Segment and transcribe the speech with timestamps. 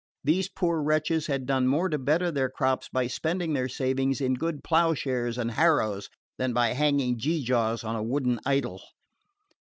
[0.23, 4.33] These poor wretches had done more to better their crops by spending their savings in
[4.33, 8.81] good ploughshares and harrows than by hanging gew gaws on a wooden idol.